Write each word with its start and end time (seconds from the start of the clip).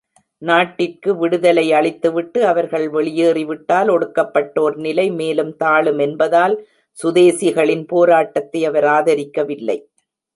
நாட்டிற்கு 0.41 1.11
விடுதலை 1.15 1.65
அளித்துவிட்டு 1.71 2.39
அவர்கள் 2.45 2.85
வெளியேறிவிட்டால் 2.89 3.89
ஒடுக்கப்பட்டோர் 3.89 4.77
நிலை 4.77 5.05
மேலும் 5.11 5.53
தாழும் 5.55 5.99
என்பதால் 5.99 6.55
சுதேசிகளின் 6.99 7.85
போராட்டத்தை 7.85 8.61
அவர் 8.65 8.87
ஆதரிக்கவில்லை. 8.97 9.77